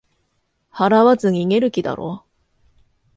[0.73, 2.27] 払わず逃げる気だろう